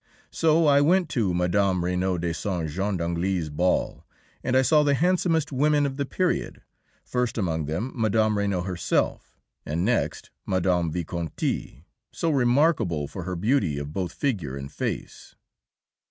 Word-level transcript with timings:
So 0.31 0.65
I 0.65 0.81
went 0.81 1.09
to 1.09 1.31
Mme. 1.31 1.85
Regnault 1.85 2.21
de 2.21 2.33
Saint 2.33 2.67
Jean 2.67 2.97
d'Angély's 2.97 3.51
ball, 3.51 4.03
and 4.43 4.57
I 4.57 4.63
saw 4.63 4.81
the 4.81 4.95
handsomest 4.95 5.51
women 5.51 5.85
of 5.85 5.97
the 5.97 6.07
period, 6.07 6.63
first 7.03 7.37
among 7.37 7.65
them 7.65 7.91
Mme. 7.93 8.35
Regnault 8.35 8.65
herself, 8.65 9.39
and 9.63 9.85
next 9.85 10.31
Mme. 10.47 10.89
Visconti, 10.89 11.85
so 12.11 12.31
remarkable 12.31 13.07
for 13.07 13.25
her 13.25 13.35
beauty 13.35 13.77
of 13.77 13.93
both 13.93 14.13
figure 14.13 14.57
and 14.57 14.71
face. 14.71 15.35